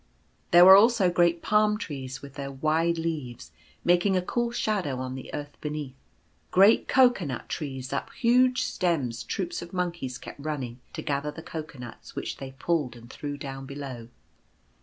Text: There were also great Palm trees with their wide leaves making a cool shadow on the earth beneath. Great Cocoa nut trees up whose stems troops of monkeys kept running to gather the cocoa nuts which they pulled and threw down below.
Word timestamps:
There 0.49 0.65
were 0.65 0.75
also 0.75 1.11
great 1.11 1.43
Palm 1.43 1.77
trees 1.77 2.23
with 2.23 2.33
their 2.33 2.49
wide 2.49 2.97
leaves 2.97 3.51
making 3.83 4.17
a 4.17 4.21
cool 4.23 4.49
shadow 4.51 4.97
on 4.97 5.13
the 5.13 5.31
earth 5.31 5.55
beneath. 5.61 5.93
Great 6.49 6.87
Cocoa 6.87 7.25
nut 7.25 7.47
trees 7.47 7.93
up 7.93 8.09
whose 8.23 8.63
stems 8.63 9.21
troops 9.21 9.61
of 9.61 9.73
monkeys 9.73 10.17
kept 10.17 10.39
running 10.39 10.79
to 10.93 11.03
gather 11.03 11.29
the 11.29 11.43
cocoa 11.43 11.77
nuts 11.77 12.15
which 12.15 12.37
they 12.37 12.53
pulled 12.57 12.95
and 12.95 13.11
threw 13.11 13.37
down 13.37 13.67
below. 13.67 14.07